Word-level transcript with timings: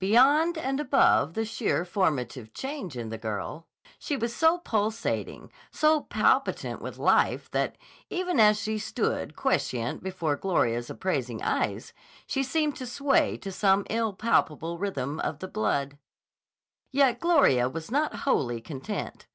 Beyond 0.00 0.58
and 0.58 0.80
above 0.80 1.34
the 1.34 1.44
sheer 1.44 1.84
formative 1.84 2.52
change 2.52 2.96
in 2.96 3.08
the 3.10 3.16
girl, 3.18 3.68
she 4.00 4.16
was 4.16 4.34
so 4.34 4.58
pulsating, 4.58 5.48
so 5.70 6.00
palpitant 6.00 6.82
with 6.82 6.98
life 6.98 7.48
that, 7.52 7.78
even 8.10 8.40
as 8.40 8.58
she 8.60 8.78
stood 8.78 9.36
quiescent 9.36 10.02
before 10.02 10.34
Gloria's 10.34 10.90
appraising 10.90 11.40
eyes, 11.40 11.92
she 12.26 12.42
seemed 12.42 12.74
to 12.78 12.84
sway 12.84 13.36
to 13.36 13.52
some 13.52 13.86
impalpable 13.88 14.76
rhythm 14.76 15.20
of 15.20 15.38
the 15.38 15.46
blood. 15.46 15.98
Yet 16.90 17.20
Gloria 17.20 17.68
was 17.68 17.88
not 17.88 18.12
wholly 18.26 18.60
content. 18.60 19.28